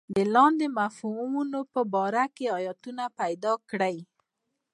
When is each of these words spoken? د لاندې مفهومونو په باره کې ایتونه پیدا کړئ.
د 0.15 0.17
لاندې 0.35 0.67
مفهومونو 0.79 1.59
په 1.73 1.81
باره 1.93 2.25
کې 2.35 2.47
ایتونه 2.59 3.03
پیدا 3.19 3.53
کړئ. 3.69 3.97